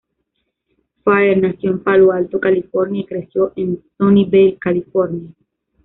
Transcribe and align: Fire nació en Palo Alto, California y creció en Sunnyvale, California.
Fire 1.03 1.37
nació 1.39 1.69
en 1.69 1.83
Palo 1.83 2.11
Alto, 2.11 2.39
California 2.39 3.01
y 3.01 3.05
creció 3.05 3.53
en 3.55 3.83
Sunnyvale, 3.99 4.57
California. 4.59 5.29